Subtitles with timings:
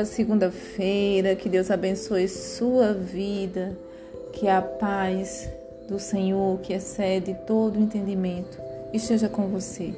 [0.00, 3.76] boa segunda-feira, que Deus abençoe sua vida,
[4.32, 5.46] que a paz
[5.86, 8.58] do Senhor, que excede todo o entendimento,
[8.94, 9.94] esteja com você,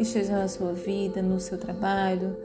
[0.00, 2.36] esteja na sua vida, no seu trabalho,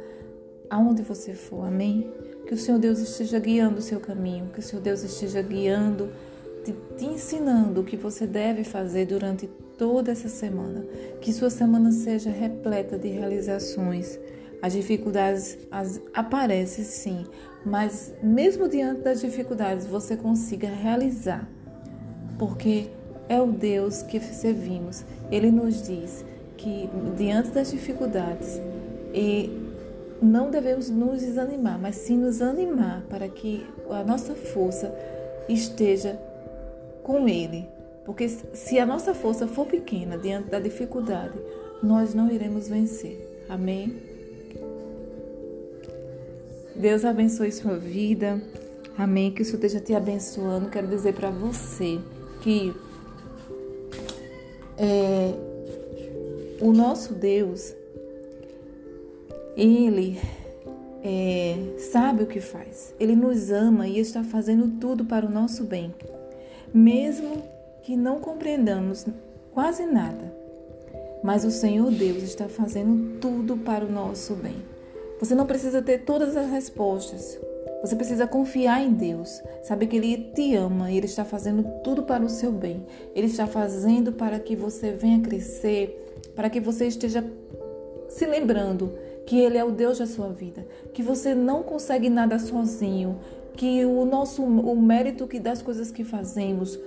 [0.70, 2.08] aonde você for, amém?
[2.45, 6.12] Que o Senhor Deus esteja guiando o seu caminho, que o Senhor Deus esteja guiando,
[6.63, 9.48] te, te ensinando o que você deve fazer durante
[9.80, 10.85] toda essa semana.
[11.20, 14.20] Que sua semana seja repleta de realizações
[14.62, 17.26] as dificuldades as, aparecem sim,
[17.66, 21.48] mas mesmo diante das dificuldades você consiga realizar,
[22.38, 22.90] porque
[23.27, 25.05] é o Deus que servimos.
[25.32, 26.26] Ele nos diz
[26.58, 28.59] que diante das dificuldades
[29.13, 29.49] e
[30.22, 34.94] não devemos nos desanimar, mas sim nos animar para que a nossa força
[35.48, 36.20] esteja
[37.04, 37.70] com Ele.
[38.05, 41.37] Porque se a nossa força for pequena diante da dificuldade,
[41.82, 43.46] nós não iremos vencer.
[43.48, 44.09] Amém?
[46.80, 48.41] Deus abençoe sua vida.
[48.98, 49.32] Amém.
[49.32, 50.70] Que isso esteja te abençoando.
[50.70, 51.99] Quero dizer para você
[52.41, 52.74] que
[54.77, 55.34] é,
[56.62, 57.76] o nosso Deus,
[59.58, 60.18] Ele
[61.04, 61.58] é,
[61.91, 62.93] sabe o que faz.
[62.98, 65.94] Ele nos ama e está fazendo tudo para o nosso bem.
[66.74, 67.44] Mesmo
[67.84, 69.06] que não compreendamos
[69.53, 70.34] quase nada,
[71.22, 74.78] mas o Senhor Deus está fazendo tudo para o nosso bem.
[75.19, 77.39] Você não precisa ter todas as respostas.
[77.81, 82.03] Você precisa confiar em Deus, saber que Ele te ama e Ele está fazendo tudo
[82.03, 82.85] para o seu bem.
[83.16, 87.23] Ele está fazendo para que você venha crescer, para que você esteja
[88.09, 88.94] se lembrando
[89.25, 93.19] que Ele é o Deus da sua vida, que você não consegue nada sozinho,
[93.53, 96.78] que o nosso o mérito que das coisas que fazemos,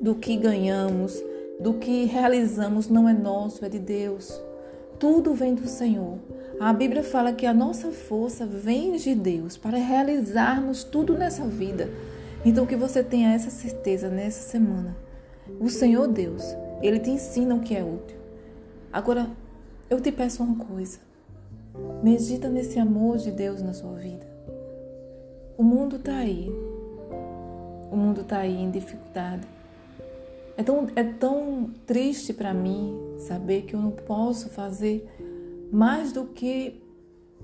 [0.00, 1.22] do que ganhamos,
[1.58, 4.49] do que realizamos não é nosso, é de Deus.
[5.00, 6.18] Tudo vem do Senhor.
[6.60, 11.88] A Bíblia fala que a nossa força vem de Deus para realizarmos tudo nessa vida.
[12.44, 14.94] Então que você tenha essa certeza nessa semana.
[15.58, 16.44] O Senhor Deus,
[16.82, 18.18] ele te ensina o que é útil.
[18.92, 19.30] Agora,
[19.88, 20.98] eu te peço uma coisa.
[22.02, 24.26] Medita nesse amor de Deus na sua vida.
[25.56, 26.52] O mundo está aí.
[27.90, 29.48] O mundo está aí em dificuldade.
[30.60, 35.08] É tão, é tão triste para mim saber que eu não posso fazer
[35.72, 36.82] mais do que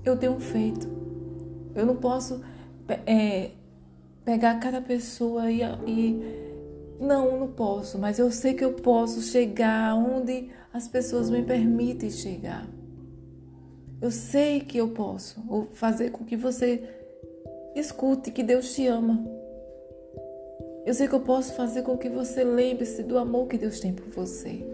[0.05, 0.87] eu tenho feito.
[1.73, 2.43] Eu não posso
[3.07, 3.49] é,
[4.23, 6.47] pegar cada pessoa e, e.
[6.99, 12.11] Não, não posso, mas eu sei que eu posso chegar onde as pessoas me permitem
[12.11, 12.67] chegar.
[13.99, 16.87] Eu sei que eu posso fazer com que você
[17.75, 19.36] escute que Deus te ama.
[20.87, 23.91] Eu sei que eu posso fazer com que você lembre-se do amor que Deus tem
[23.91, 24.65] por você.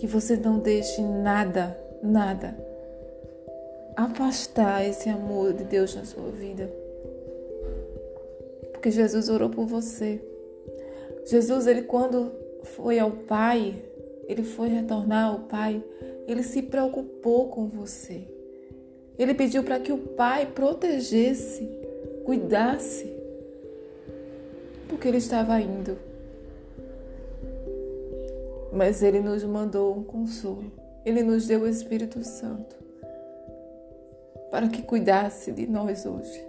[0.00, 2.58] Que você não deixe nada, nada
[3.96, 6.68] afastar esse amor de Deus na sua vida.
[8.72, 10.20] Porque Jesus orou por você.
[11.24, 12.32] Jesus, ele quando
[12.64, 13.80] foi ao Pai,
[14.26, 15.80] ele foi retornar ao Pai,
[16.26, 18.24] ele se preocupou com você.
[19.16, 21.70] Ele pediu para que o Pai protegesse,
[22.24, 23.15] cuidasse,
[24.88, 25.96] porque ele estava indo
[28.76, 30.70] mas Ele nos mandou um consolo.
[31.04, 32.76] Ele nos deu o Espírito Santo
[34.50, 36.44] para que cuidasse de nós hoje.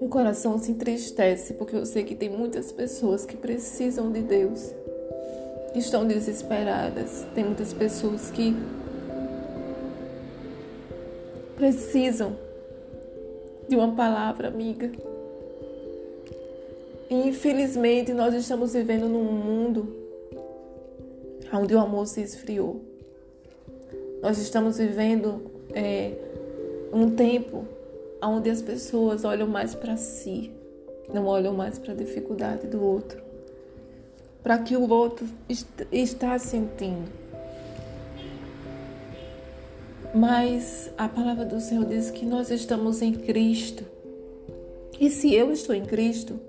[0.00, 4.72] Meu coração se entristece porque eu sei que tem muitas pessoas que precisam de Deus,
[5.72, 7.26] que estão desesperadas.
[7.34, 8.56] Tem muitas pessoas que
[11.56, 12.36] precisam
[13.68, 14.90] de uma palavra amiga.
[17.10, 19.96] Infelizmente nós estamos vivendo num mundo
[21.52, 22.82] onde o amor se esfriou.
[24.20, 26.12] Nós estamos vivendo é,
[26.92, 27.64] um tempo
[28.22, 30.50] onde as pessoas olham mais para si,
[31.12, 33.22] não olham mais para a dificuldade do outro,
[34.42, 35.26] para que o outro
[35.90, 37.10] está sentindo.
[40.14, 43.84] Mas a palavra do Senhor diz que nós estamos em Cristo.
[44.98, 46.40] E se eu estou em Cristo,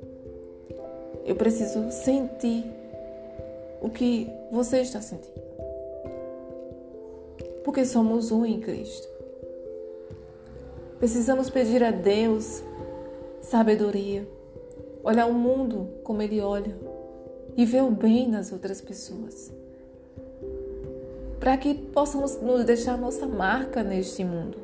[1.29, 2.65] eu preciso sentir
[3.79, 5.39] o que você está sentindo.
[7.63, 9.07] Porque somos um em Cristo.
[10.97, 12.63] Precisamos pedir a Deus
[13.41, 14.27] sabedoria,
[15.03, 16.75] olhar o mundo como Ele olha
[17.55, 19.53] e ver o bem nas outras pessoas.
[21.39, 24.57] Para que possamos nos deixar nossa marca neste mundo.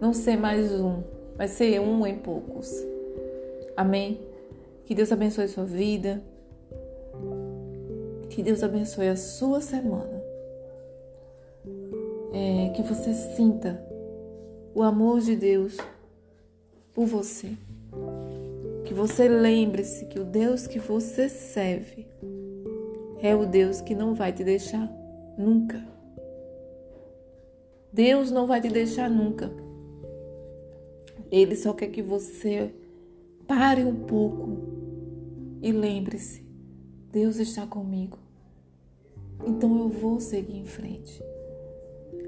[0.00, 1.00] Não ser mais um,
[1.38, 2.74] mas ser um em poucos.
[3.76, 4.33] Amém?
[4.84, 6.22] Que Deus abençoe sua vida.
[8.30, 10.24] Que Deus abençoe a sua semana.
[12.34, 13.80] é, que você sinta
[14.74, 15.76] o amor de Deus
[16.92, 17.50] por você.
[18.84, 22.06] Que você lembre-se que o Deus que você serve
[23.22, 24.90] é o Deus que não vai te deixar
[25.38, 25.80] nunca.
[27.92, 29.48] Deus não vai te deixar nunca.
[31.30, 32.74] Ele só quer que você
[33.46, 34.63] pare um pouco
[35.64, 36.44] e lembre-se:
[37.10, 38.18] Deus está comigo.
[39.46, 41.22] Então eu vou seguir em frente.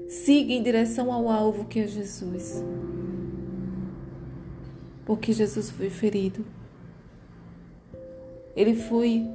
[0.07, 2.63] Siga em direção ao alvo que é Jesus.
[5.05, 6.43] Porque Jesus foi ferido.
[8.55, 9.29] Ele foi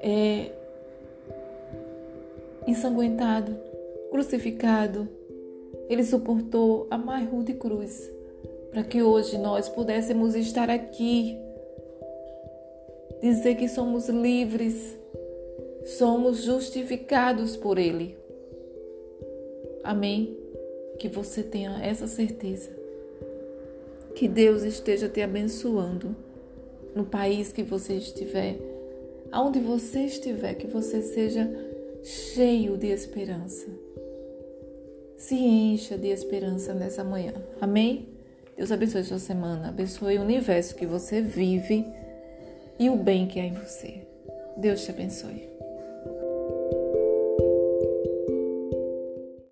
[0.00, 0.52] é,
[2.66, 3.56] ensanguentado,
[4.10, 5.08] crucificado.
[5.88, 8.10] Ele suportou a mais rude cruz
[8.70, 11.38] para que hoje nós pudéssemos estar aqui,
[13.20, 14.96] dizer que somos livres,
[15.84, 18.16] somos justificados por Ele.
[19.82, 20.36] Amém?
[20.98, 22.70] Que você tenha essa certeza.
[24.14, 26.16] Que Deus esteja te abençoando
[26.94, 28.56] no país que você estiver,
[29.30, 31.48] aonde você estiver, que você seja
[32.02, 33.66] cheio de esperança.
[35.16, 37.34] Se encha de esperança nessa manhã.
[37.60, 38.08] Amém?
[38.56, 41.84] Deus abençoe sua semana, abençoe o universo que você vive
[42.78, 44.06] e o bem que há em você.
[44.56, 45.48] Deus te abençoe.